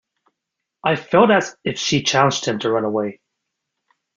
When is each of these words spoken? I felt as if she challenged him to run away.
I 0.83 0.95
felt 0.95 1.29
as 1.29 1.55
if 1.63 1.77
she 1.77 2.01
challenged 2.01 2.45
him 2.47 2.57
to 2.57 2.71
run 2.71 2.85
away. 2.85 3.21